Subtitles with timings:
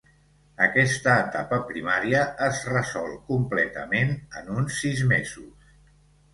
[0.67, 5.73] Aquesta etapa primària es resol completament en uns sis mesos.